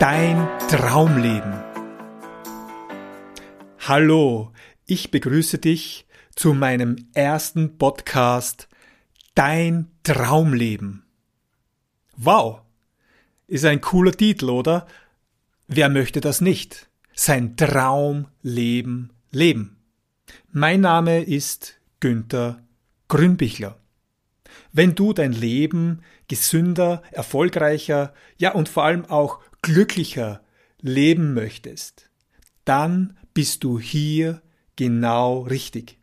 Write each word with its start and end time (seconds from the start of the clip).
Dein 0.00 0.48
Traumleben. 0.70 1.52
Hallo, 3.80 4.50
ich 4.86 5.10
begrüße 5.10 5.58
dich 5.58 6.06
zu 6.34 6.54
meinem 6.54 6.96
ersten 7.12 7.76
Podcast 7.76 8.70
Dein 9.34 9.90
Traumleben. 10.02 11.02
Wow, 12.16 12.62
ist 13.46 13.66
ein 13.66 13.82
cooler 13.82 14.12
Titel, 14.12 14.48
oder? 14.48 14.86
Wer 15.68 15.90
möchte 15.90 16.22
das 16.22 16.40
nicht? 16.40 16.88
Sein 17.12 17.58
Traumleben 17.58 19.12
leben. 19.32 19.76
Mein 20.50 20.80
Name 20.80 21.24
ist 21.24 21.78
Günther 22.00 22.62
Grünbichler. 23.08 23.78
Wenn 24.72 24.94
du 24.94 25.12
dein 25.12 25.34
Leben 25.34 26.00
gesünder, 26.30 27.02
erfolgreicher, 27.10 28.14
ja 28.38 28.54
und 28.54 28.68
vor 28.68 28.84
allem 28.84 29.04
auch 29.04 29.40
glücklicher 29.62 30.42
leben 30.80 31.34
möchtest, 31.34 32.08
dann 32.64 33.18
bist 33.34 33.64
du 33.64 33.80
hier 33.80 34.40
genau 34.76 35.40
richtig. 35.40 35.98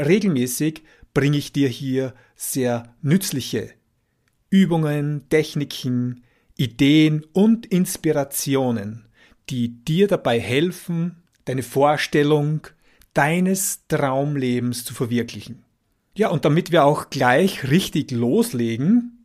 Regelmäßig 0.00 0.82
bringe 1.14 1.38
ich 1.38 1.54
dir 1.54 1.68
hier 1.68 2.14
sehr 2.36 2.94
nützliche 3.00 3.70
Übungen, 4.50 5.30
Techniken, 5.30 6.24
Ideen 6.58 7.24
und 7.32 7.64
Inspirationen, 7.64 9.08
die 9.48 9.82
dir 9.82 10.08
dabei 10.08 10.38
helfen, 10.38 11.22
deine 11.46 11.62
Vorstellung 11.62 12.66
deines 13.14 13.86
Traumlebens 13.88 14.84
zu 14.84 14.92
verwirklichen. 14.92 15.64
Ja, 16.14 16.28
und 16.28 16.44
damit 16.44 16.70
wir 16.70 16.84
auch 16.84 17.08
gleich 17.08 17.70
richtig 17.70 18.10
loslegen, 18.10 19.17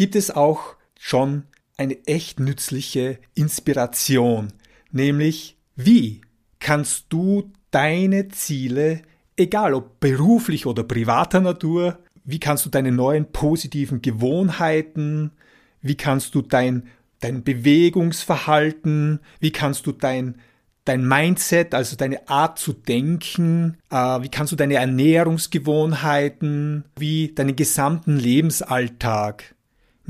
gibt 0.00 0.16
es 0.16 0.30
auch 0.30 0.76
schon 0.98 1.44
eine 1.76 2.06
echt 2.06 2.40
nützliche 2.40 3.18
Inspiration, 3.34 4.48
nämlich 4.90 5.58
wie 5.76 6.22
kannst 6.58 7.04
du 7.10 7.52
deine 7.70 8.28
Ziele, 8.28 9.02
egal 9.36 9.74
ob 9.74 10.00
beruflich 10.00 10.64
oder 10.64 10.84
privater 10.84 11.42
Natur, 11.42 11.98
wie 12.24 12.40
kannst 12.40 12.64
du 12.64 12.70
deine 12.70 12.92
neuen 12.92 13.30
positiven 13.30 14.00
Gewohnheiten, 14.00 15.32
wie 15.82 15.96
kannst 15.96 16.34
du 16.34 16.40
dein, 16.40 16.84
dein 17.18 17.44
Bewegungsverhalten, 17.44 19.20
wie 19.38 19.52
kannst 19.52 19.86
du 19.86 19.92
dein 19.92 20.36
dein 20.86 21.06
Mindset, 21.06 21.74
also 21.74 21.94
deine 21.94 22.26
Art 22.26 22.58
zu 22.58 22.72
denken, 22.72 23.76
äh, 23.90 24.22
wie 24.22 24.30
kannst 24.30 24.52
du 24.52 24.56
deine 24.56 24.76
Ernährungsgewohnheiten, 24.76 26.86
wie 26.96 27.34
deinen 27.34 27.54
gesamten 27.54 28.16
Lebensalltag 28.16 29.54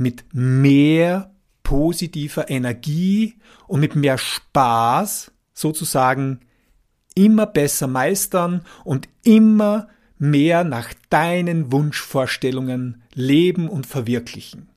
mit 0.00 0.24
mehr 0.32 1.30
positiver 1.62 2.50
Energie 2.50 3.36
und 3.68 3.80
mit 3.80 3.94
mehr 3.94 4.18
Spaß 4.18 5.30
sozusagen 5.52 6.40
immer 7.14 7.46
besser 7.46 7.86
meistern 7.86 8.62
und 8.84 9.08
immer 9.22 9.88
mehr 10.18 10.64
nach 10.64 10.92
deinen 11.10 11.70
Wunschvorstellungen 11.70 13.02
leben 13.14 13.68
und 13.68 13.86
verwirklichen? 13.86 14.70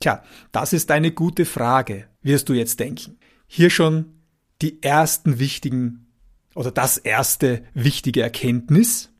Tja, 0.00 0.22
das 0.52 0.72
ist 0.72 0.90
eine 0.90 1.10
gute 1.10 1.44
Frage, 1.44 2.06
wirst 2.22 2.48
du 2.48 2.52
jetzt 2.52 2.78
denken. 2.78 3.18
Hier 3.46 3.70
schon 3.70 4.14
die 4.62 4.82
ersten 4.82 5.40
wichtigen 5.40 6.06
oder 6.54 6.70
das 6.70 6.96
erste 6.96 7.64
wichtige 7.74 8.22
Erkenntnis, 8.22 9.10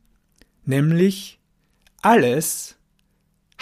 nämlich 0.64 1.40
alles 2.02 2.76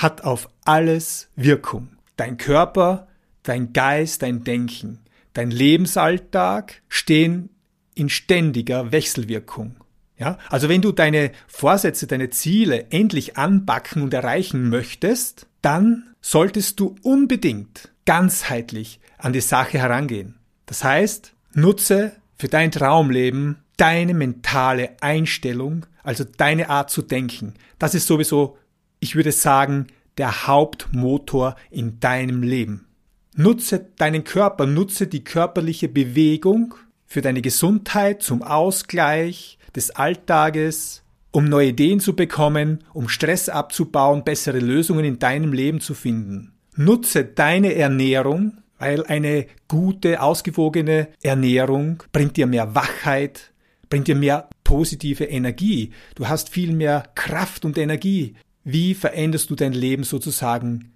hat 0.02 0.24
auf 0.24 0.48
alles 0.64 1.28
Wirkung. 1.36 1.96
Dein 2.16 2.36
Körper, 2.36 3.08
dein 3.42 3.72
Geist, 3.72 4.22
dein 4.22 4.44
Denken, 4.44 5.00
dein 5.32 5.50
Lebensalltag 5.50 6.82
stehen 6.88 7.50
in 7.94 8.08
ständiger 8.08 8.92
Wechselwirkung. 8.92 9.76
Ja? 10.18 10.38
Also 10.48 10.68
wenn 10.68 10.82
du 10.82 10.92
deine 10.92 11.32
Vorsätze, 11.46 12.06
deine 12.06 12.30
Ziele 12.30 12.86
endlich 12.90 13.36
anbacken 13.36 14.02
und 14.02 14.14
erreichen 14.14 14.68
möchtest, 14.68 15.46
dann 15.62 16.14
solltest 16.20 16.80
du 16.80 16.96
unbedingt 17.02 17.90
ganzheitlich 18.04 19.00
an 19.18 19.32
die 19.32 19.40
Sache 19.40 19.78
herangehen. 19.78 20.38
Das 20.66 20.84
heißt, 20.84 21.34
Nutze 21.54 22.12
für 22.36 22.48
dein 22.48 22.70
Traumleben 22.70 23.58
deine 23.76 24.14
mentale 24.14 24.90
Einstellung, 25.00 25.86
also 26.02 26.24
deine 26.24 26.68
Art 26.68 26.90
zu 26.90 27.02
denken. 27.02 27.54
Das 27.78 27.94
ist 27.94 28.06
sowieso, 28.06 28.56
ich 29.00 29.16
würde 29.16 29.32
sagen, 29.32 29.88
der 30.18 30.46
Hauptmotor 30.46 31.56
in 31.70 32.00
deinem 32.00 32.42
Leben. 32.42 32.86
Nutze 33.34 33.86
deinen 33.96 34.24
Körper, 34.24 34.66
nutze 34.66 35.06
die 35.06 35.24
körperliche 35.24 35.88
Bewegung 35.88 36.74
für 37.06 37.22
deine 37.22 37.42
Gesundheit, 37.42 38.22
zum 38.22 38.42
Ausgleich 38.42 39.58
des 39.74 39.90
Alltages, 39.90 41.02
um 41.30 41.46
neue 41.46 41.68
Ideen 41.68 42.00
zu 42.00 42.14
bekommen, 42.14 42.84
um 42.92 43.08
Stress 43.08 43.48
abzubauen, 43.48 44.24
bessere 44.24 44.58
Lösungen 44.58 45.04
in 45.04 45.18
deinem 45.18 45.52
Leben 45.52 45.80
zu 45.80 45.94
finden. 45.94 46.52
Nutze 46.76 47.24
deine 47.24 47.74
Ernährung 47.74 48.62
weil 48.82 49.06
eine 49.06 49.46
gute, 49.68 50.20
ausgewogene 50.20 51.06
Ernährung 51.22 52.02
bringt 52.10 52.36
dir 52.36 52.48
mehr 52.48 52.74
Wachheit, 52.74 53.52
bringt 53.88 54.08
dir 54.08 54.16
mehr 54.16 54.48
positive 54.64 55.22
Energie. 55.22 55.92
Du 56.16 56.26
hast 56.26 56.48
viel 56.48 56.72
mehr 56.72 57.04
Kraft 57.14 57.64
und 57.64 57.78
Energie. 57.78 58.34
Wie 58.64 58.94
veränderst 58.94 59.50
du 59.50 59.54
dein 59.54 59.72
Leben 59.72 60.04
sozusagen 60.04 60.92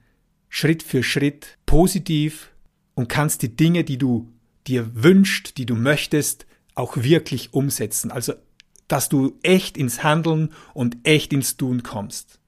Schritt 0.48 0.82
für 0.82 1.02
Schritt 1.02 1.58
positiv 1.66 2.50
und 2.94 3.08
kannst 3.08 3.42
die 3.42 3.54
Dinge, 3.56 3.84
die 3.84 3.98
du 3.98 4.32
dir 4.66 5.02
wünscht, 5.02 5.58
die 5.58 5.66
du 5.66 5.74
möchtest, 5.74 6.46
auch 6.74 6.96
wirklich 6.96 7.52
umsetzen. 7.52 8.10
Also, 8.10 8.34
dass 8.88 9.08
du 9.08 9.38
echt 9.42 9.76
ins 9.76 10.02
Handeln 10.02 10.52
und 10.74 10.96
echt 11.02 11.32
ins 11.32 11.56
Tun 11.56 11.82
kommst. 11.82 12.38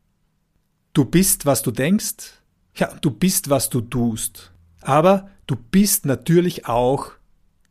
Du 0.93 1.05
bist, 1.05 1.47
was 1.47 1.63
du 1.63 1.71
denkst. 1.71 2.35
Ja, 2.75 2.95
du 3.01 3.11
bist, 3.11 3.51
was 3.51 3.71
du 3.71 3.81
tust 3.81 4.53
aber 4.81 5.29
du 5.47 5.57
bist 5.57 6.07
natürlich 6.07 6.67
auch, 6.67 7.13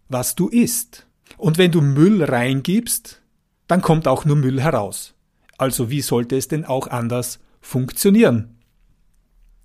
was 0.09 0.35
du 0.35 0.47
isst. 0.49 1.07
Und 1.37 1.57
wenn 1.57 1.71
du 1.71 1.81
Müll 1.81 2.23
reingibst, 2.23 3.21
dann 3.67 3.81
kommt 3.81 4.07
auch 4.07 4.23
nur 4.23 4.35
Müll 4.35 4.61
heraus. 4.61 5.13
Also 5.57 5.89
wie 5.89 6.01
sollte 6.01 6.37
es 6.37 6.47
denn 6.47 6.65
auch 6.65 6.87
anders 6.87 7.39
funktionieren? 7.61 8.57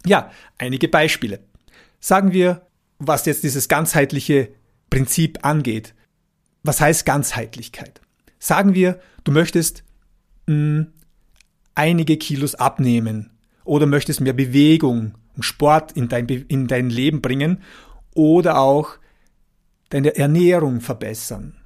Ja, 0.07 0.31
einige 0.59 0.89
Beispiele. 0.89 1.41
Sagen 2.01 2.33
wir, 2.33 2.67
was 2.99 3.27
jetzt 3.27 3.45
dieses 3.45 3.69
ganzheitliche 3.69 4.51
Prinzip 4.91 5.39
angeht. 5.43 5.95
Was 6.63 6.81
heißt 6.81 7.07
Ganzheitlichkeit? 7.07 8.01
Sagen 8.39 8.75
wir, 8.75 9.01
du 9.25 9.33
möchtest 9.33 9.85
mh, 10.47 10.55
hm, 10.55 10.87
einige 11.75 12.17
Kilos 12.17 12.55
abnehmen 12.55 13.31
oder 13.65 13.87
möchtest 13.87 14.21
mehr 14.21 14.33
Bewegung 14.33 15.15
Sport 15.41 15.93
in 15.93 16.09
dein, 16.09 16.27
in 16.27 16.67
dein 16.67 16.91
Leben 16.91 17.23
bringen 17.23 17.63
oder 18.15 18.59
auch 18.59 18.99
deine 19.89 20.15
Ernährung 20.17 20.81
verbessern. 20.81 21.57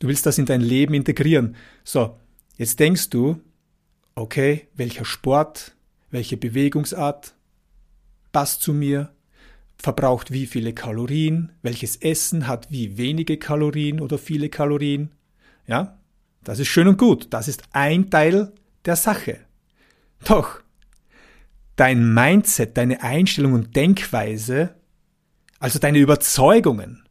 Du 0.00 0.08
willst 0.08 0.26
das 0.26 0.38
in 0.38 0.46
dein 0.46 0.62
Leben 0.62 0.94
integrieren. 0.94 1.56
So, 1.84 2.18
jetzt 2.60 2.78
denkst 2.78 3.08
du, 3.08 3.40
okay, 4.14 4.68
welcher 4.74 5.06
Sport, 5.06 5.74
welche 6.10 6.36
Bewegungsart 6.36 7.34
passt 8.32 8.60
zu 8.60 8.74
mir, 8.74 9.14
verbraucht 9.78 10.30
wie 10.30 10.46
viele 10.46 10.74
Kalorien, 10.74 11.52
welches 11.62 11.96
Essen 11.96 12.46
hat 12.46 12.70
wie 12.70 12.98
wenige 12.98 13.38
Kalorien 13.38 13.98
oder 13.98 14.18
viele 14.18 14.50
Kalorien. 14.50 15.10
Ja, 15.66 15.98
das 16.44 16.58
ist 16.58 16.68
schön 16.68 16.86
und 16.86 16.98
gut. 16.98 17.28
Das 17.30 17.48
ist 17.48 17.62
ein 17.72 18.10
Teil 18.10 18.52
der 18.84 18.96
Sache. 18.96 19.38
Doch, 20.26 20.60
dein 21.76 22.12
Mindset, 22.12 22.76
deine 22.76 23.02
Einstellung 23.02 23.54
und 23.54 23.74
Denkweise, 23.74 24.74
also 25.60 25.78
deine 25.78 25.98
Überzeugungen, 25.98 27.04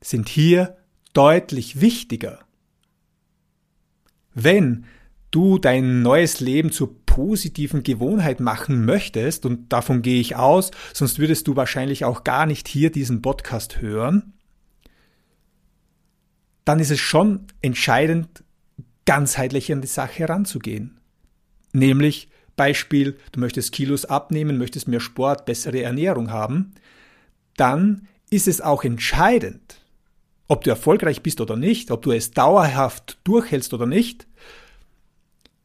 sind 0.00 0.28
hier 0.28 0.76
deutlich 1.12 1.80
wichtiger. 1.80 2.38
Wenn 4.34 4.84
du 5.30 5.58
dein 5.58 6.02
neues 6.02 6.40
Leben 6.40 6.72
zur 6.72 6.94
positiven 7.06 7.82
Gewohnheit 7.82 8.40
machen 8.40 8.84
möchtest, 8.84 9.44
und 9.44 9.72
davon 9.72 10.02
gehe 10.02 10.20
ich 10.20 10.36
aus, 10.36 10.70
sonst 10.92 11.18
würdest 11.18 11.48
du 11.48 11.56
wahrscheinlich 11.56 12.04
auch 12.04 12.24
gar 12.24 12.46
nicht 12.46 12.68
hier 12.68 12.90
diesen 12.90 13.22
Podcast 13.22 13.80
hören, 13.80 14.32
dann 16.64 16.78
ist 16.78 16.90
es 16.90 17.00
schon 17.00 17.46
entscheidend, 17.60 18.44
ganzheitlich 19.04 19.72
an 19.72 19.80
die 19.80 19.88
Sache 19.88 20.20
heranzugehen. 20.20 21.00
Nämlich 21.72 22.28
Beispiel, 22.56 23.18
du 23.32 23.40
möchtest 23.40 23.72
Kilos 23.72 24.04
abnehmen, 24.04 24.58
möchtest 24.58 24.86
mehr 24.86 25.00
Sport, 25.00 25.44
bessere 25.44 25.82
Ernährung 25.82 26.30
haben, 26.30 26.74
dann 27.56 28.06
ist 28.30 28.48
es 28.48 28.60
auch 28.60 28.84
entscheidend, 28.84 29.81
ob 30.52 30.64
du 30.64 30.70
erfolgreich 30.70 31.22
bist 31.22 31.40
oder 31.40 31.56
nicht, 31.56 31.90
ob 31.90 32.02
du 32.02 32.12
es 32.12 32.30
dauerhaft 32.30 33.16
durchhältst 33.24 33.72
oder 33.72 33.86
nicht, 33.86 34.26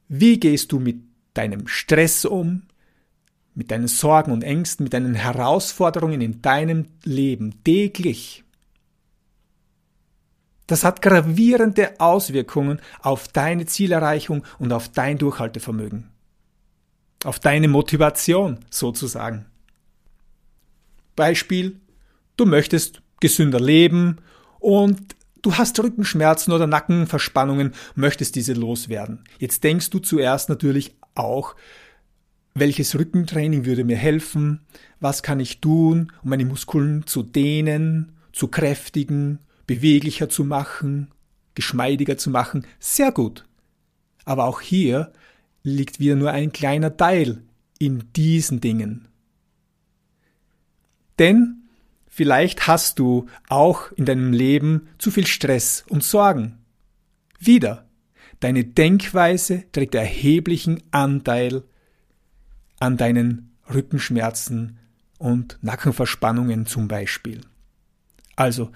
wie 0.07 0.39
gehst 0.39 0.71
du 0.71 0.79
mit 0.79 1.01
deinem 1.33 1.67
Stress 1.67 2.23
um, 2.23 2.63
mit 3.53 3.69
deinen 3.69 3.89
Sorgen 3.89 4.31
und 4.31 4.45
Ängsten, 4.45 4.85
mit 4.85 4.93
deinen 4.93 5.13
Herausforderungen 5.13 6.21
in 6.21 6.41
deinem 6.41 6.85
Leben 7.03 7.61
täglich, 7.65 8.45
das 10.67 10.85
hat 10.85 11.01
gravierende 11.01 11.99
Auswirkungen 11.99 12.79
auf 13.01 13.27
deine 13.27 13.65
Zielerreichung 13.65 14.45
und 14.57 14.71
auf 14.71 14.87
dein 14.89 15.17
Durchhaltevermögen. 15.17 16.09
Auf 17.25 17.39
deine 17.39 17.67
Motivation 17.67 18.59
sozusagen. 18.69 19.47
Beispiel, 21.17 21.81
du 22.37 22.45
möchtest 22.45 23.01
gesünder 23.19 23.59
leben 23.59 24.19
und 24.67 25.15
du 25.43 25.53
hast 25.53 25.79
Rückenschmerzen 25.79 26.51
oder 26.51 26.67
Nackenverspannungen, 26.67 27.71
möchtest 27.95 28.35
diese 28.35 28.51
loswerden. 28.51 29.23
Jetzt 29.39 29.63
denkst 29.63 29.91
du 29.91 29.99
zuerst 29.99 30.49
natürlich 30.49 30.97
auch, 31.15 31.55
welches 32.53 32.99
Rückentraining 32.99 33.63
würde 33.63 33.85
mir 33.85 33.95
helfen, 33.95 34.59
was 34.99 35.23
kann 35.23 35.39
ich 35.39 35.61
tun, 35.61 36.11
um 36.21 36.31
meine 36.31 36.43
Muskeln 36.43 37.07
zu 37.07 37.23
dehnen, 37.23 38.11
zu 38.33 38.49
kräftigen, 38.49 39.39
beweglicher 39.67 40.27
zu 40.27 40.43
machen, 40.43 41.11
geschmeidiger 41.55 42.17
zu 42.17 42.29
machen. 42.29 42.67
Sehr 42.77 43.13
gut. 43.13 43.45
Aber 44.25 44.43
auch 44.43 44.59
hier 44.59 45.13
liegt 45.63 46.01
wieder 46.01 46.17
nur 46.17 46.31
ein 46.31 46.51
kleiner 46.51 46.97
Teil 46.97 47.41
in 47.79 48.03
diesen 48.17 48.59
Dingen. 48.59 49.07
Denn 51.19 51.56
vielleicht 52.07 52.67
hast 52.67 52.99
du 52.99 53.27
auch 53.49 53.91
in 53.93 54.05
deinem 54.05 54.33
Leben 54.33 54.89
zu 54.97 55.11
viel 55.11 55.27
Stress 55.27 55.83
und 55.89 56.03
Sorgen. 56.03 56.57
Wieder, 57.39 57.87
deine 58.39 58.63
Denkweise 58.63 59.63
trägt 59.71 59.95
erheblichen 59.95 60.83
Anteil 60.91 61.63
an 62.79 62.97
deinen 62.97 63.55
Rückenschmerzen 63.73 64.79
und 65.17 65.57
Nackenverspannungen 65.61 66.65
zum 66.65 66.87
Beispiel. 66.87 67.41
Also, 68.35 68.71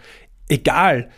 egal, 0.50 1.10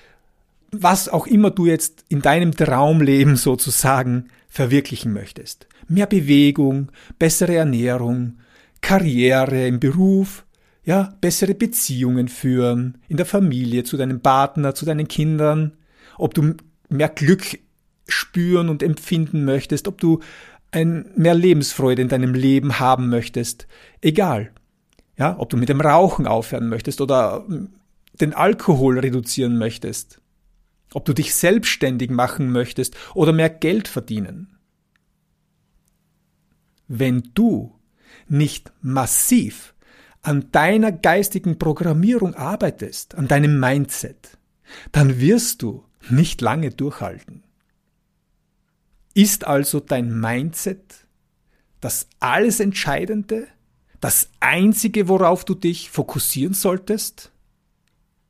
was 0.72 1.08
auch 1.08 1.28
immer 1.28 1.52
du 1.52 1.66
jetzt 1.66 2.04
in 2.10 2.22
deinem 2.22 2.52
Traumleben 2.52 3.36
sozusagen 3.36 4.30
verwirklichen 4.48 5.14
möchtest. 5.14 5.68
Mehr 5.88 6.08
Bewegung, 6.08 6.92
bessere 7.20 7.56
Ernährung, 7.56 8.40
Karriere 8.82 9.68
im 9.68 9.80
Beruf, 9.80 10.46
ja, 10.86 11.16
bessere 11.22 11.54
Beziehungen 11.56 12.28
führen, 12.28 12.98
in 13.08 13.18
der 13.18 13.26
Familie, 13.26 13.84
zu 13.84 13.98
deinem 13.98 14.22
Partner, 14.22 14.76
zu 14.76 14.86
deinen 14.86 15.08
Kindern, 15.08 15.78
ob 16.18 16.34
du 16.34 16.56
mehr 16.90 17.10
Glück 17.10 17.60
spüren 18.08 18.70
und 18.70 18.84
empfinden 18.84 19.46
möchtest, 19.46 19.88
ob 19.88 20.00
du 20.00 20.20
ein, 20.72 21.10
mehr 21.16 21.36
Lebensfreude 21.36 22.02
in 22.02 22.10
deinem 22.10 22.34
Leben 22.34 22.80
haben 22.80 23.10
möchtest, 23.10 23.68
egal. 24.02 24.52
Ja, 25.18 25.38
ob 25.40 25.50
du 25.50 25.58
mit 25.58 25.70
dem 25.70 25.80
Rauchen 25.80 26.26
aufhören 26.26 26.68
möchtest 26.68 27.00
oder 27.00 27.46
den 28.20 28.34
Alkohol 28.34 29.00
reduzieren 29.00 29.58
möchtest, 29.58 30.20
ob 30.94 31.06
du 31.06 31.14
dich 31.14 31.36
selbstständig 31.36 32.10
machen 32.10 32.52
möchtest 32.52 32.98
oder 33.14 33.32
mehr 33.32 33.50
Geld 33.50 33.88
verdienen. 33.88 34.58
Wenn 36.88 37.30
du 37.36 37.80
nicht 38.28 38.72
massiv 38.82 39.73
an 40.24 40.52
deiner 40.52 40.92
geistigen 40.92 41.60
Programmierung 41.60 42.34
arbeitest, 42.34 43.16
an 43.16 43.28
deinem 43.28 43.60
Mindset, 43.60 44.38
dann 44.92 45.20
wirst 45.20 45.62
du 45.62 45.86
nicht 46.10 46.42
lange 46.42 46.72
durchhalten. 46.72 47.44
Ist 49.14 49.46
also 49.46 49.80
dein 49.80 50.20
Mindset 50.20 51.06
das 51.82 52.08
alles 52.20 52.62
Entscheidende, 52.62 53.48
das 54.00 54.30
Einzige, 54.40 55.10
worauf 55.10 55.44
du 55.46 55.54
dich 55.54 55.90
fokussieren 55.90 56.54
solltest? 56.54 57.32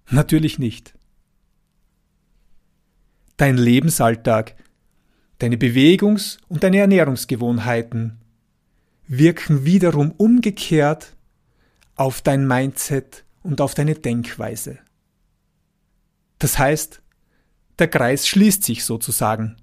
Natürlich 0.10 0.60
nicht. 0.60 0.94
Dein 3.38 3.57
Lebensalltag, 3.57 4.56
deine 5.38 5.57
Bewegungs- 5.57 6.40
und 6.48 6.63
deine 6.63 6.80
Ernährungsgewohnheiten 6.80 8.18
wirken 9.07 9.66
wiederum 9.66 10.12
umgekehrt 10.12 11.12
auf 11.95 12.22
dein 12.22 12.48
Mindset 12.48 13.24
und 13.42 13.62
auf 13.62 13.74
deine 13.74 13.95
Denkweise. 13.95 14.80
Das 16.40 16.57
heißt, 16.57 17.01
der 17.80 17.88
Kreis 17.88 18.28
schließt 18.28 18.63
sich 18.63 18.84
sozusagen. 18.84 19.57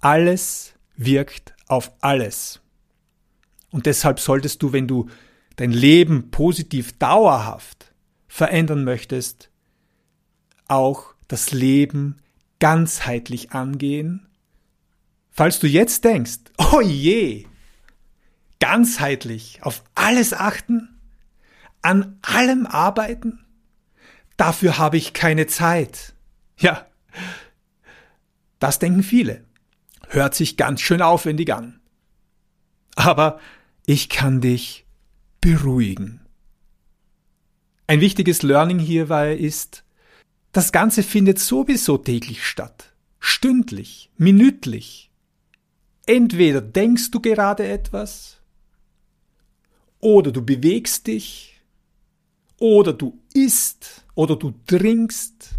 Alles 0.00 0.74
wirkt 0.96 1.54
auf 1.66 1.92
alles. 2.00 2.60
Und 3.70 3.86
deshalb 3.86 4.20
solltest 4.20 4.62
du, 4.62 4.72
wenn 4.72 4.86
du 4.86 5.08
dein 5.56 5.72
Leben 5.72 6.30
positiv 6.30 6.98
dauerhaft 6.98 7.92
verändern 8.28 8.84
möchtest, 8.84 9.50
auch 10.68 11.14
das 11.26 11.52
Leben 11.52 12.16
ganzheitlich 12.58 13.52
angehen? 13.52 14.28
Falls 15.30 15.58
du 15.58 15.66
jetzt 15.66 16.04
denkst, 16.04 16.38
oh 16.58 16.80
je, 16.80 17.46
ganzheitlich 18.60 19.62
auf 19.62 19.84
alles 19.94 20.32
achten, 20.32 20.97
an 21.82 22.18
allem 22.22 22.66
arbeiten, 22.66 23.44
dafür 24.36 24.78
habe 24.78 24.96
ich 24.96 25.12
keine 25.12 25.46
Zeit. 25.46 26.14
Ja, 26.58 26.86
das 28.58 28.78
denken 28.78 29.02
viele. 29.02 29.44
Hört 30.08 30.34
sich 30.34 30.56
ganz 30.56 30.80
schön 30.80 31.02
aufwendig 31.02 31.52
an. 31.52 31.80
Aber 32.96 33.38
ich 33.86 34.08
kann 34.08 34.40
dich 34.40 34.86
beruhigen. 35.40 36.20
Ein 37.86 38.00
wichtiges 38.00 38.42
Learning 38.42 38.78
hierbei 38.78 39.34
ist, 39.34 39.84
das 40.52 40.72
Ganze 40.72 41.02
findet 41.02 41.38
sowieso 41.38 41.98
täglich 41.98 42.44
statt, 42.44 42.92
stündlich, 43.20 44.10
minütlich. 44.16 45.10
Entweder 46.06 46.60
denkst 46.60 47.10
du 47.10 47.20
gerade 47.20 47.66
etwas, 47.66 48.38
oder 50.00 50.32
du 50.32 50.44
bewegst 50.44 51.06
dich, 51.06 51.57
oder 52.58 52.92
du 52.92 53.18
isst, 53.34 54.04
oder 54.18 54.34
du 54.34 54.52
trinkst. 54.66 55.50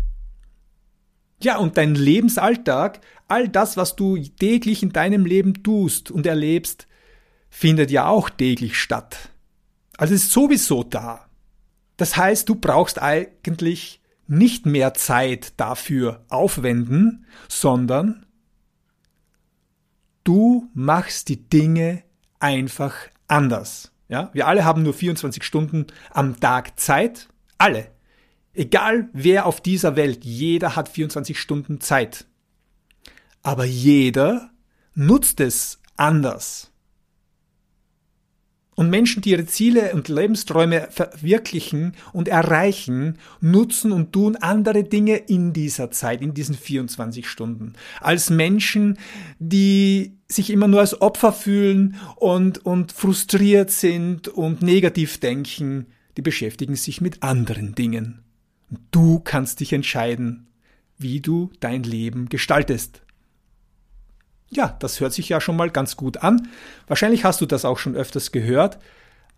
Ja, 1.42 1.60
und 1.60 1.78
dein 1.78 1.96
Lebensalltag, 1.96 3.00
all 3.30 3.48
das, 3.48 3.78
was 3.78 3.96
du 3.96 4.18
täglich 4.18 4.84
in 4.84 4.92
deinem 4.92 5.26
Leben 5.26 5.64
tust 5.64 6.12
und 6.12 6.26
erlebst, 6.26 6.88
findet 7.50 7.90
ja 7.90 8.08
auch 8.08 8.30
täglich 8.30 8.78
statt. 8.78 9.30
Also 9.98 10.14
ist 10.14 10.32
sowieso 10.32 10.84
da. 10.84 11.30
Das 11.96 12.18
heißt, 12.18 12.50
du 12.50 12.56
brauchst 12.56 13.02
eigentlich 13.02 14.02
nicht 14.28 14.66
mehr 14.66 14.94
Zeit 14.94 15.54
dafür 15.56 16.26
aufwenden, 16.28 17.26
sondern 17.48 18.26
du 20.26 20.70
machst 20.74 21.30
die 21.30 21.50
Dinge 21.50 22.04
einfach 22.40 22.96
anders. 23.30 23.94
Ja, 24.10 24.32
wir 24.34 24.48
alle 24.48 24.66
haben 24.66 24.84
nur 24.84 24.94
24 24.94 25.44
Stunden 25.44 25.86
am 26.10 26.40
Tag 26.40 26.80
Zeit. 26.80 27.30
Alle. 27.58 27.92
Egal 28.54 29.08
wer 29.14 29.46
auf 29.46 29.62
dieser 29.62 29.96
Welt, 29.96 30.26
jeder 30.26 30.76
hat 30.76 30.90
24 30.90 31.40
Stunden 31.40 31.80
Zeit. 31.80 32.26
Aber 33.44 33.64
jeder 33.64 34.50
nutzt 34.96 35.40
es 35.40 35.80
anders. 35.96 36.72
Und 38.80 38.90
Menschen, 38.92 39.22
die 39.22 39.32
ihre 39.32 39.46
Ziele 39.46 39.92
und 39.94 40.08
Lebensträume 40.08 40.88
verwirklichen 40.90 41.96
und 42.14 42.30
erreichen, 42.30 43.18
nutzen 43.42 43.92
und 43.92 44.14
tun 44.14 44.38
andere 44.38 44.86
Dinge 44.86 45.18
in 45.18 45.52
dieser 45.52 45.92
Zeit, 45.92 46.22
in 46.22 46.34
diesen 46.34 46.56
24 46.56 47.28
Stunden. 47.28 47.74
Als 48.00 48.30
Menschen, 48.30 48.98
die 49.38 50.14
sich 50.30 50.50
immer 50.50 50.70
nur 50.70 50.80
als 50.80 51.02
Opfer 51.02 51.34
fühlen 51.34 51.98
und, 52.16 52.66
und 52.66 52.94
frustriert 52.94 53.70
sind 53.70 54.30
und 54.30 54.62
negativ 54.62 55.18
denken, 55.18 55.88
die 56.16 56.22
beschäftigen 56.22 56.78
sich 56.78 57.02
mit 57.02 57.22
anderen 57.22 57.76
Dingen. 57.76 58.22
du 58.92 59.20
kannst 59.20 59.60
dich 59.60 59.74
entscheiden, 59.74 60.48
wie 60.98 61.20
du 61.20 61.52
dein 61.60 61.84
Leben 61.84 62.30
gestaltest. 62.30 63.02
Ja, 64.50 64.76
das 64.80 65.00
hört 65.00 65.14
sich 65.14 65.30
ja 65.30 65.40
schon 65.40 65.56
mal 65.56 65.70
ganz 65.70 65.96
gut 65.96 66.18
an. 66.18 66.50
Wahrscheinlich 66.88 67.24
hast 67.24 67.42
du 67.42 67.46
das 67.46 67.66
auch 67.66 67.78
schon 67.78 67.96
öfters 67.96 68.32
gehört, 68.32 68.80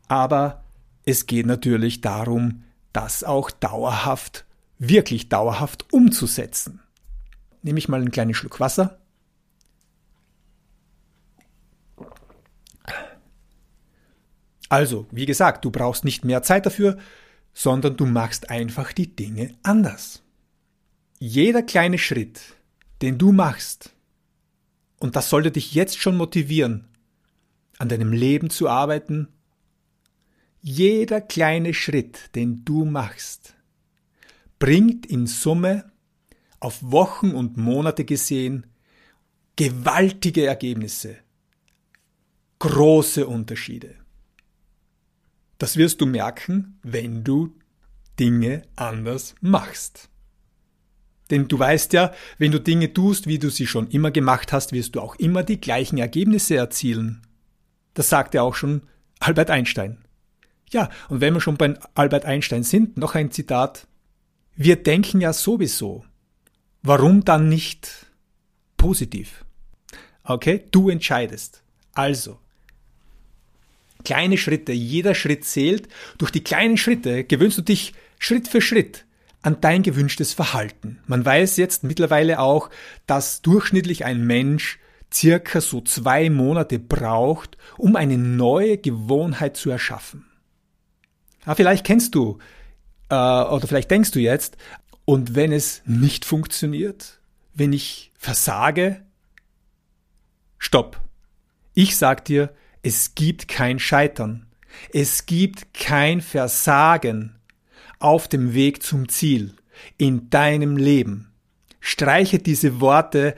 aber 0.08 0.64
es 1.06 1.26
geht 1.26 1.46
natürlich 1.46 2.02
darum, 2.02 2.64
das 2.94 3.24
auch 3.24 3.52
dauerhaft, 3.52 4.46
wirklich 4.80 5.30
dauerhaft 5.30 5.92
umzusetzen. 5.92 6.82
Nehme 7.62 7.80
ich 7.80 7.90
mal 7.90 8.00
einen 8.00 8.12
kleinen 8.12 8.34
Schluck 8.34 8.60
Wasser. 8.60 9.00
Also, 14.70 15.06
wie 15.12 15.26
gesagt, 15.26 15.66
du 15.66 15.72
brauchst 15.72 16.06
nicht 16.06 16.24
mehr 16.24 16.44
Zeit 16.44 16.66
dafür, 16.66 16.98
sondern 17.54 17.98
du 17.98 18.06
machst 18.06 18.50
einfach 18.50 18.94
die 18.94 19.14
Dinge 19.14 19.54
anders. 19.64 20.24
Jeder 21.20 21.62
kleine 21.62 21.98
Schritt, 21.98 22.42
den 23.02 23.18
du 23.18 23.34
machst, 23.34 23.92
und 25.02 25.16
das 25.16 25.30
sollte 25.30 25.50
dich 25.52 25.74
jetzt 25.74 26.00
schon 26.00 26.16
motivieren, 26.16 26.88
an 27.80 27.90
deinem 27.90 28.14
Leben 28.14 28.52
zu 28.52 28.70
arbeiten 28.70 29.28
Jeder 30.62 31.22
kleine 31.22 31.74
Schritt, 31.74 32.36
den 32.36 32.64
du 32.64 32.86
machst, 32.86 33.56
bringt 34.60 35.08
in 35.08 35.26
Summe 35.26 35.92
auf 36.60 36.78
Wochen 36.84 37.32
und 37.32 37.58
Monate 37.58 38.06
gesehen 38.06 38.68
gewaltige 39.56 40.46
Ergebnisse, 40.46 41.18
große 42.60 43.26
Unterschiede. 43.26 43.96
Das 45.58 45.78
wirst 45.78 46.00
du 46.00 46.06
merken, 46.06 46.80
wenn 46.84 47.24
du 47.24 47.56
Dinge 48.20 48.62
anders 48.76 49.34
machst. 49.42 50.11
Denn 51.32 51.48
du 51.48 51.58
weißt 51.58 51.94
ja, 51.94 52.14
wenn 52.38 52.52
du 52.52 52.60
Dinge 52.60 52.94
tust, 52.94 53.26
wie 53.26 53.40
du 53.40 53.50
sie 53.50 53.66
schon 53.66 53.88
immer 53.88 54.12
gemacht 54.12 54.52
hast, 54.52 54.74
wirst 54.74 54.96
du 54.96 55.02
auch 55.02 55.16
immer 55.16 55.44
die 55.44 55.60
gleichen 55.60 55.98
Ergebnisse 55.98 56.58
erzielen. 56.58 57.22
Das 57.94 58.10
sagte 58.10 58.42
auch 58.42 58.54
schon 58.54 58.84
Albert 59.20 59.50
Einstein. 59.50 59.98
Ja, 60.72 60.90
und 61.10 61.22
wenn 61.22 61.34
wir 61.34 61.42
schon 61.42 61.58
bei 61.58 61.74
Albert 61.96 62.26
Einstein 62.26 62.64
sind, 62.64 62.98
noch 62.98 63.16
ein 63.16 63.32
Zitat. 63.32 63.88
Wir 64.56 64.76
denken 64.76 65.22
ja 65.22 65.34
sowieso. 65.34 66.06
Warum 66.84 67.24
dann 67.24 67.50
nicht 67.50 68.08
positiv? 68.78 69.46
Okay, 70.24 70.66
du 70.72 70.90
entscheidest. 70.90 71.64
Also, 71.94 72.40
kleine 74.04 74.38
Schritte, 74.38 74.72
jeder 74.72 75.16
Schritt 75.16 75.46
zählt. 75.46 75.88
Durch 76.18 76.32
die 76.32 76.44
kleinen 76.44 76.78
Schritte 76.78 77.24
gewöhnst 77.24 77.58
du 77.58 77.62
dich 77.62 77.94
Schritt 78.20 78.48
für 78.48 78.62
Schritt 78.62 79.06
an 79.42 79.60
dein 79.62 79.84
gewünschtes 79.84 80.34
Verhalten. 80.34 81.00
Man 81.08 81.26
weiß 81.26 81.58
jetzt 81.58 81.84
mittlerweile 81.84 82.40
auch, 82.40 82.70
dass 83.08 83.42
durchschnittlich 83.42 84.06
ein 84.06 84.26
Mensch 84.26 84.80
circa 85.14 85.62
so 85.62 85.82
zwei 85.82 86.30
Monate 86.30 86.80
braucht, 86.80 87.58
um 87.78 87.96
eine 87.96 88.18
neue 88.18 88.78
Gewohnheit 88.78 89.58
zu 89.58 89.70
erschaffen. 89.70 90.26
Ja, 91.46 91.56
vielleicht 91.56 91.86
kennst 91.86 92.16
du 92.16 92.38
äh, 93.10 93.16
oder 93.16 93.68
vielleicht 93.68 93.92
denkst 93.92 94.12
du 94.12 94.20
jetzt, 94.20 94.58
und 95.06 95.36
wenn 95.36 95.52
es 95.52 95.82
nicht 95.86 96.24
funktioniert, 96.24 97.20
wenn 97.54 97.74
ich 97.74 98.12
versage, 98.18 99.02
stopp. 100.58 101.02
Ich 101.74 101.98
sag 101.98 102.24
dir, 102.26 102.54
es 102.84 103.16
gibt 103.16 103.48
kein 103.48 103.80
Scheitern. 103.80 104.46
Es 104.94 105.26
gibt 105.26 105.74
kein 105.74 106.22
Versagen 106.22 107.41
auf 108.02 108.28
dem 108.28 108.54
Weg 108.54 108.84
zum 108.84 109.10
Ziel 109.10 109.54
in 109.98 110.30
deinem 110.30 110.78
Leben. 110.78 111.32
Streiche 111.80 112.40
diese 112.40 112.80
Worte 112.80 113.36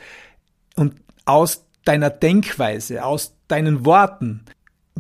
und 0.75 0.95
aus 1.25 1.65
deiner 1.85 2.09
Denkweise, 2.09 3.03
aus 3.03 3.35
deinen 3.47 3.85
Worten, 3.85 4.43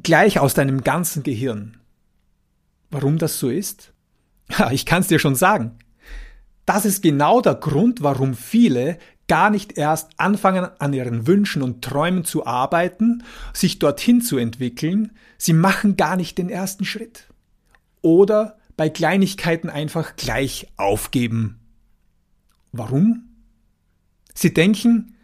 gleich 0.01 0.39
aus 0.39 0.53
deinem 0.53 0.83
ganzen 0.83 1.23
Gehirn. 1.23 1.77
Warum 2.89 3.17
das 3.17 3.39
so 3.39 3.49
ist? 3.49 3.91
Ich 4.71 4.85
kann 4.85 5.01
es 5.01 5.07
dir 5.07 5.19
schon 5.19 5.35
sagen. 5.35 5.79
Das 6.65 6.85
ist 6.85 7.01
genau 7.01 7.41
der 7.41 7.55
Grund, 7.55 8.03
warum 8.03 8.33
viele 8.35 8.97
gar 9.27 9.49
nicht 9.49 9.77
erst 9.77 10.11
anfangen, 10.17 10.67
an 10.79 10.93
ihren 10.93 11.27
Wünschen 11.27 11.61
und 11.61 11.83
Träumen 11.83 12.23
zu 12.25 12.45
arbeiten, 12.45 13.23
sich 13.53 13.79
dorthin 13.79 14.21
zu 14.21 14.37
entwickeln. 14.37 15.11
Sie 15.37 15.53
machen 15.53 15.97
gar 15.97 16.15
nicht 16.15 16.37
den 16.37 16.49
ersten 16.49 16.85
Schritt. 16.85 17.27
Oder 18.01 18.57
bei 18.75 18.89
Kleinigkeiten 18.89 19.69
einfach 19.69 20.15
gleich 20.15 20.67
aufgeben. 20.77 21.59
Warum? 22.71 23.29
Sie 24.33 24.53
denken, 24.53 25.15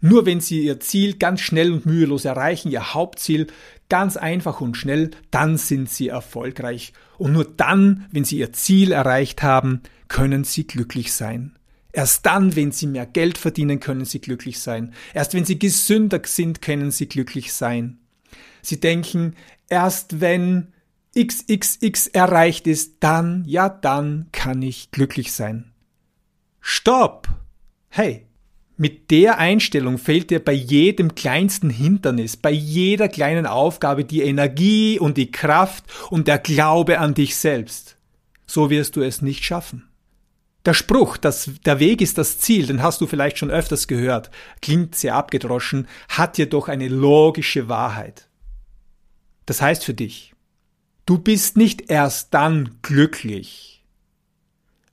nur 0.00 0.26
wenn 0.26 0.40
sie 0.40 0.62
ihr 0.62 0.80
Ziel 0.80 1.16
ganz 1.16 1.40
schnell 1.40 1.72
und 1.72 1.86
mühelos 1.86 2.26
erreichen, 2.26 2.70
ihr 2.70 2.92
Hauptziel 2.92 3.46
ganz 3.88 4.18
einfach 4.18 4.60
und 4.60 4.76
schnell, 4.76 5.12
dann 5.30 5.56
sind 5.56 5.88
sie 5.88 6.08
erfolgreich. 6.08 6.92
Und 7.16 7.32
nur 7.32 7.44
dann, 7.44 8.06
wenn 8.10 8.24
sie 8.24 8.38
ihr 8.38 8.52
Ziel 8.52 8.92
erreicht 8.92 9.42
haben, 9.42 9.80
können 10.08 10.44
sie 10.44 10.66
glücklich 10.66 11.14
sein. 11.14 11.56
Erst 11.90 12.26
dann, 12.26 12.54
wenn 12.54 12.70
sie 12.70 12.86
mehr 12.86 13.06
Geld 13.06 13.38
verdienen, 13.38 13.80
können 13.80 14.04
sie 14.04 14.20
glücklich 14.20 14.60
sein. 14.60 14.92
Erst 15.14 15.32
wenn 15.32 15.46
sie 15.46 15.58
gesünder 15.58 16.20
sind, 16.24 16.60
können 16.60 16.90
sie 16.90 17.08
glücklich 17.08 17.52
sein. 17.54 17.98
Sie 18.60 18.80
denken, 18.80 19.34
erst 19.68 20.20
wenn 20.20 20.73
XXX 21.14 22.08
erreicht 22.08 22.66
ist, 22.66 22.96
dann, 23.00 23.44
ja 23.46 23.68
dann 23.68 24.28
kann 24.32 24.62
ich 24.62 24.90
glücklich 24.90 25.32
sein. 25.32 25.72
Stopp! 26.60 27.28
Hey, 27.88 28.26
mit 28.76 29.12
der 29.12 29.38
Einstellung 29.38 29.98
fehlt 29.98 30.30
dir 30.30 30.44
bei 30.44 30.52
jedem 30.52 31.14
kleinsten 31.14 31.70
Hindernis, 31.70 32.36
bei 32.36 32.50
jeder 32.50 33.08
kleinen 33.08 33.46
Aufgabe 33.46 34.04
die 34.04 34.22
Energie 34.22 34.98
und 34.98 35.16
die 35.16 35.30
Kraft 35.30 35.84
und 36.10 36.26
der 36.26 36.38
Glaube 36.38 36.98
an 36.98 37.14
dich 37.14 37.36
selbst. 37.36 37.96
So 38.46 38.70
wirst 38.70 38.96
du 38.96 39.02
es 39.02 39.22
nicht 39.22 39.44
schaffen. 39.44 39.88
Der 40.64 40.74
Spruch, 40.74 41.18
dass 41.18 41.50
der 41.64 41.78
Weg 41.78 42.00
ist 42.00 42.18
das 42.18 42.38
Ziel, 42.38 42.66
den 42.66 42.82
hast 42.82 43.00
du 43.00 43.06
vielleicht 43.06 43.38
schon 43.38 43.50
öfters 43.50 43.86
gehört, 43.86 44.30
klingt 44.62 44.94
sehr 44.94 45.14
abgedroschen, 45.14 45.86
hat 46.08 46.38
jedoch 46.38 46.68
eine 46.68 46.88
logische 46.88 47.68
Wahrheit. 47.68 48.28
Das 49.46 49.60
heißt 49.60 49.84
für 49.84 49.94
dich, 49.94 50.33
Du 51.06 51.18
bist 51.18 51.58
nicht 51.58 51.90
erst 51.90 52.32
dann 52.32 52.78
glücklich, 52.80 53.84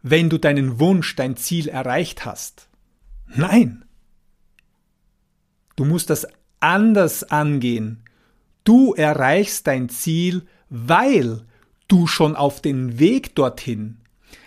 wenn 0.02 0.30
du 0.30 0.38
deinen 0.38 0.78
Wunsch, 0.78 1.16
dein 1.16 1.38
Ziel 1.38 1.70
erreicht 1.70 2.26
hast. 2.26 2.68
Nein. 3.28 3.86
Du 5.78 5.86
musst 5.86 6.10
das 6.10 6.28
anders 6.60 7.24
angehen. 7.24 8.04
Du 8.66 8.94
erreichst 8.94 9.68
dein 9.68 9.88
Ziel, 9.88 10.46
weil 10.70 11.46
du 11.88 12.08
schon 12.08 12.36
auf 12.36 12.62
den 12.62 13.00
Weg 13.00 13.34
dorthin, 13.36 14.02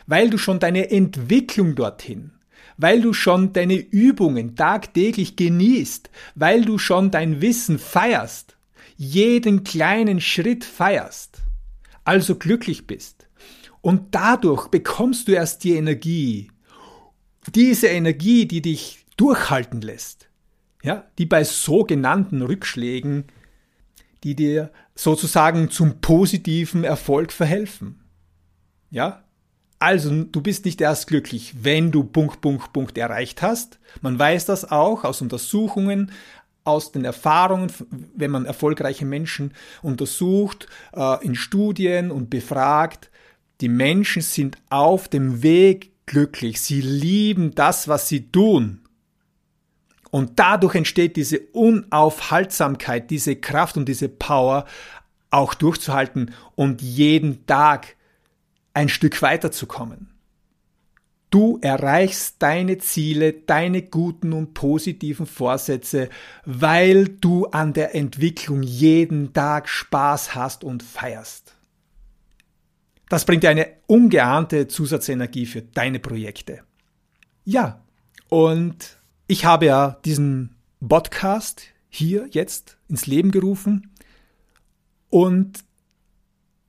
weil 0.07 0.29
du 0.29 0.37
schon 0.37 0.61
deine 0.61 0.91
Entwicklung 0.91 1.77
dorthin, 1.77 2.33
weil 2.77 3.01
du 3.01 3.15
schon 3.15 3.55
deine 3.55 3.77
Übungen 3.77 4.55
tagtäglich 4.55 5.35
genießt, 5.35 6.11
weil 6.35 6.67
du 6.67 6.77
schon 6.77 7.11
dein 7.11 7.41
Wissen 7.41 7.79
feierst, 7.79 8.55
jeden 8.97 9.65
kleinen 9.65 10.21
Schritt 10.21 10.63
feierst 10.63 11.41
also 12.05 12.37
glücklich 12.37 12.87
bist. 12.87 13.29
Und 13.81 14.15
dadurch 14.15 14.69
bekommst 14.69 15.29
du 15.29 15.33
erst 15.33 15.65
die 15.65 15.75
Energie, 15.75 16.51
diese 17.55 17.89
Energie, 17.89 18.47
die 18.47 18.63
dich 18.63 19.05
durchhalten 19.17 19.81
lässt, 19.81 20.29
ja, 20.83 21.05
die 21.19 21.27
bei 21.27 21.45
sogenannten 21.45 22.43
Rückschlägen, 22.43 23.25
die 24.23 24.35
dir 24.35 24.73
sozusagen 24.95 25.71
zum 25.71 26.01
positiven 26.01 26.85
Erfolg 26.85 27.33
verhelfen. 27.33 28.01
Ja? 28.91 29.25
Also, 29.79 30.25
du 30.25 30.41
bist 30.41 30.65
nicht 30.65 30.81
erst 30.81 31.09
glücklich, 31.09 31.57
wenn 31.61 31.91
du 31.91 32.05
Punkt, 32.05 32.41
Punkt, 32.41 32.73
Punkt 32.73 32.97
erreicht 32.97 33.43
hast. 33.43 33.79
Man 34.01 34.19
weiß 34.19 34.47
das 34.47 34.71
auch 34.71 35.05
aus 35.05 35.21
Untersuchungen, 35.21 36.11
aus 36.65 36.93
den 36.93 37.05
Erfahrungen, 37.05 37.71
wenn 38.15 38.31
man 38.31 38.47
erfolgreiche 38.47 39.05
Menschen 39.05 39.53
untersucht, 39.83 40.67
äh, 40.95 41.25
in 41.25 41.35
Studien 41.35 42.11
und 42.11 42.31
befragt, 42.31 43.11
die 43.61 43.69
Menschen 43.69 44.23
sind 44.23 44.59
auf 44.71 45.09
dem 45.09 45.43
Weg 45.43 45.93
glücklich. 46.07 46.61
Sie 46.61 46.81
lieben 46.81 47.55
das, 47.55 47.87
was 47.89 48.09
sie 48.09 48.31
tun. 48.31 48.81
Und 50.11 50.39
dadurch 50.39 50.75
entsteht 50.75 51.17
diese 51.17 51.41
Unaufhaltsamkeit, 51.53 53.11
diese 53.11 53.37
Kraft 53.37 53.77
und 53.77 53.87
diese 53.87 54.09
Power, 54.09 54.65
auch 55.31 55.55
durchzuhalten 55.55 56.33
und 56.55 56.81
jeden 56.81 57.45
Tag 57.47 57.97
ein 58.73 58.89
Stück 58.89 59.21
weiterzukommen. 59.23 60.14
Du 61.35 61.59
erreichst 61.61 62.37
deine 62.39 62.79
Ziele, 62.79 63.33
deine 63.33 63.83
guten 63.83 64.33
und 64.33 64.55
positiven 64.55 65.27
Vorsätze, 65.27 66.09
weil 66.45 67.09
du 67.09 67.47
an 67.47 67.73
der 67.73 67.97
Entwicklung 67.97 68.63
jeden 68.63 69.33
Tag 69.33 69.69
Spaß 69.69 70.37
hast 70.37 70.63
und 70.63 70.85
feierst. 70.85 71.57
Das 73.09 73.25
bringt 73.25 73.43
dir 73.43 73.51
eine 73.51 73.67
ungeahnte 73.89 74.69
Zusatzenergie 74.69 75.47
für 75.47 75.63
deine 75.63 75.99
Projekte. 75.99 76.63
Ja, 77.43 77.83
und 78.29 79.01
ich 79.27 79.45
habe 79.45 79.67
ja 79.67 79.99
diesen 80.05 80.55
Podcast 80.89 81.63
hier 81.89 82.29
jetzt 82.31 82.79
ins 82.87 83.09
Leben 83.09 83.33
gerufen 83.33 83.91
und 85.11 85.65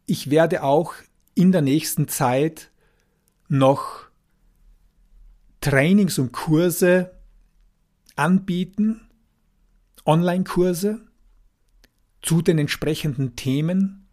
ich 0.08 0.32
werde 0.32 0.64
auch 0.64 0.96
in 1.36 1.52
der 1.52 1.62
nächsten 1.62 2.08
Zeit 2.08 2.72
noch 3.48 4.05
Trainings 5.66 6.20
und 6.20 6.32
Kurse 6.32 7.10
anbieten, 8.16 9.02
Online-Kurse 10.06 11.00
zu 12.22 12.44
den 12.44 12.60
entsprechenden 12.60 13.36
Themen 13.36 14.08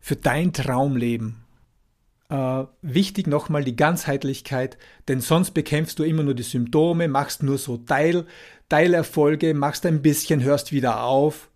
für 0.00 0.16
dein 0.16 0.52
Traumleben. 0.52 1.46
Äh, 2.28 2.64
wichtig 2.82 3.26
nochmal 3.26 3.64
die 3.64 3.74
Ganzheitlichkeit, 3.74 4.76
denn 5.08 5.22
sonst 5.22 5.52
bekämpfst 5.52 5.98
du 5.98 6.02
immer 6.02 6.24
nur 6.24 6.34
die 6.34 6.42
Symptome, 6.42 7.08
machst 7.08 7.42
nur 7.42 7.56
so 7.56 7.78
Teil, 7.78 8.26
Teilerfolge, 8.68 9.54
machst 9.54 9.86
ein 9.86 10.02
bisschen, 10.02 10.42
hörst 10.42 10.72
wieder 10.72 11.04
auf. 11.04 11.50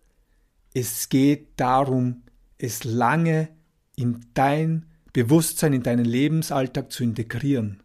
Es 0.72 1.10
geht 1.10 1.60
darum, 1.60 2.22
es 2.56 2.84
lange 2.84 3.50
in 3.96 4.24
dein 4.32 4.86
Bewusstsein, 5.12 5.74
in 5.74 5.82
deinen 5.82 6.06
Lebensalltag 6.06 6.90
zu 6.90 7.04
integrieren. 7.04 7.82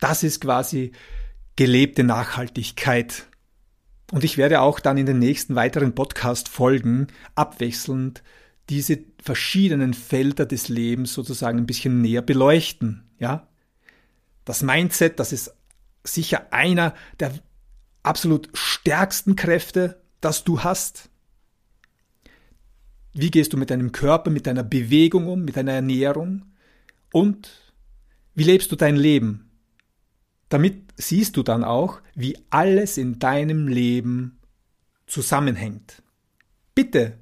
Das 0.00 0.22
ist 0.22 0.40
quasi 0.40 0.92
gelebte 1.56 2.04
Nachhaltigkeit. 2.04 3.26
Und 4.12 4.24
ich 4.24 4.38
werde 4.38 4.60
auch 4.60 4.80
dann 4.80 4.96
in 4.96 5.06
den 5.06 5.18
nächsten 5.18 5.54
weiteren 5.54 5.94
Podcast-Folgen 5.94 7.08
abwechselnd 7.34 8.22
diese 8.70 9.00
verschiedenen 9.22 9.94
Felder 9.94 10.46
des 10.46 10.68
Lebens 10.68 11.14
sozusagen 11.14 11.58
ein 11.58 11.66
bisschen 11.66 12.00
näher 12.00 12.22
beleuchten, 12.22 13.04
ja? 13.18 13.48
Das 14.44 14.62
Mindset, 14.62 15.20
das 15.20 15.32
ist 15.32 15.54
sicher 16.04 16.52
einer 16.52 16.94
der 17.20 17.32
absolut 18.02 18.48
stärksten 18.54 19.36
Kräfte, 19.36 20.00
das 20.20 20.44
du 20.44 20.62
hast. 20.62 21.10
Wie 23.12 23.30
gehst 23.30 23.52
du 23.52 23.56
mit 23.56 23.70
deinem 23.70 23.92
Körper, 23.92 24.30
mit 24.30 24.46
deiner 24.46 24.62
Bewegung 24.62 25.26
um, 25.26 25.44
mit 25.44 25.56
deiner 25.56 25.72
Ernährung? 25.72 26.46
Und 27.12 27.72
wie 28.34 28.44
lebst 28.44 28.70
du 28.72 28.76
dein 28.76 28.96
Leben? 28.96 29.47
Damit 30.48 30.92
siehst 30.96 31.36
du 31.36 31.42
dann 31.42 31.64
auch, 31.64 32.00
wie 32.14 32.38
alles 32.50 32.96
in 32.96 33.18
deinem 33.18 33.68
Leben 33.68 34.38
zusammenhängt. 35.06 36.02
Bitte 36.74 37.18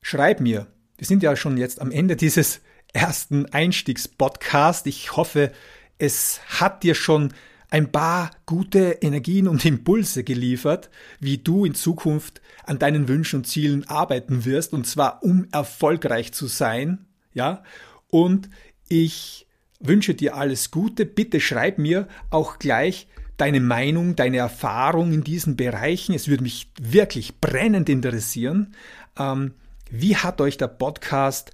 schreib 0.00 0.40
mir. 0.40 0.66
Wir 0.96 1.06
sind 1.06 1.22
ja 1.22 1.36
schon 1.36 1.56
jetzt 1.56 1.80
am 1.80 1.90
Ende 1.90 2.16
dieses 2.16 2.60
ersten 2.92 3.46
Einstiegspodcasts. 3.46 4.86
Ich 4.86 5.16
hoffe, 5.16 5.52
es 5.98 6.40
hat 6.60 6.82
dir 6.82 6.94
schon 6.94 7.32
ein 7.70 7.90
paar 7.90 8.30
gute 8.44 8.98
Energien 9.00 9.48
und 9.48 9.64
Impulse 9.64 10.24
geliefert, 10.24 10.90
wie 11.20 11.38
du 11.38 11.64
in 11.64 11.74
Zukunft 11.74 12.42
an 12.64 12.78
deinen 12.78 13.08
Wünschen 13.08 13.36
und 13.36 13.46
Zielen 13.46 13.88
arbeiten 13.88 14.44
wirst, 14.44 14.74
und 14.74 14.86
zwar 14.86 15.22
um 15.22 15.46
erfolgreich 15.52 16.32
zu 16.32 16.48
sein, 16.48 17.06
ja. 17.32 17.64
Und 18.08 18.50
ich 18.88 19.46
wünsche 19.82 20.14
dir 20.14 20.36
alles 20.36 20.70
Gute. 20.70 21.06
Bitte 21.06 21.40
schreib 21.40 21.78
mir 21.78 22.08
auch 22.30 22.58
gleich 22.58 23.08
deine 23.36 23.60
Meinung, 23.60 24.14
deine 24.16 24.38
Erfahrung 24.38 25.12
in 25.12 25.24
diesen 25.24 25.56
Bereichen. 25.56 26.14
Es 26.14 26.28
würde 26.28 26.42
mich 26.42 26.70
wirklich 26.80 27.40
brennend 27.40 27.88
interessieren. 27.88 28.74
Ähm, 29.18 29.54
wie 29.90 30.16
hat 30.16 30.40
euch 30.40 30.56
der 30.56 30.68
Podcast 30.68 31.52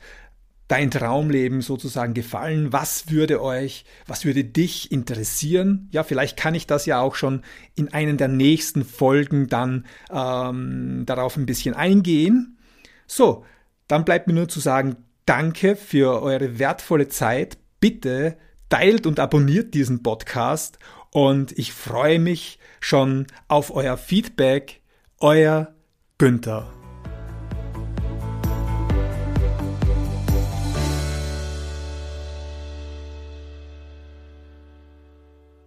dein 0.69 0.91
Traumleben 0.91 1.63
sozusagen 1.63 2.15
gefallen? 2.15 2.73
Was 2.73 3.11
würde 3.11 3.43
euch, 3.43 3.85
was 4.07 4.25
würde 4.25 4.45
dich 4.45 4.93
interessieren? 4.93 5.89
Ja, 5.91 6.05
vielleicht 6.05 6.37
kann 6.37 6.55
ich 6.55 6.67
das 6.67 6.87
ja 6.87 7.01
auch 7.01 7.15
schon 7.15 7.43
in 7.75 7.93
einen 7.93 8.19
der 8.19 8.29
nächsten 8.29 8.85
Folgen 8.85 9.49
dann 9.49 9.87
ähm, 10.11 11.05
darauf 11.07 11.37
ein 11.37 11.47
bisschen 11.47 11.75
eingehen. 11.75 12.59
So, 13.07 13.45
dann 13.89 14.05
bleibt 14.05 14.27
mir 14.27 14.35
nur 14.35 14.49
zu 14.49 14.61
sagen, 14.61 14.97
danke 15.25 15.75
für 15.75 16.23
eure 16.23 16.59
wertvolle 16.59 17.09
Zeit. 17.09 17.57
Bitte 17.81 18.37
teilt 18.69 19.07
und 19.07 19.21
abonniert 19.21 19.75
diesen 19.75 20.03
Podcast 20.03 20.79
und 21.11 21.57
ich 21.59 21.73
freue 21.73 22.19
mich 22.19 22.59
schon 22.81 23.27
auf 23.49 23.75
euer 23.75 23.97
Feedback. 23.97 24.81
Euer 25.21 25.75
Günther. 26.19 26.78